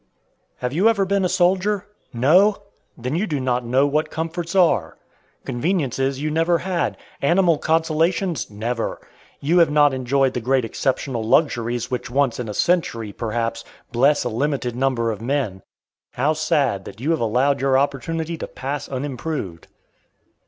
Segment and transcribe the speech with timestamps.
[0.55, 1.85] Have you ever been a soldier?
[2.11, 2.63] No?
[2.97, 4.97] Then you do not know what comforts are!
[5.45, 8.99] Conveniences you never had; animal consolations, never!
[9.41, 14.23] You have not enjoyed the great exceptional luxuries which once in a century, perhaps, bless
[14.23, 15.61] a limited number of men.
[16.13, 19.67] How sad, that you have allowed your opportunity to pass unimproved!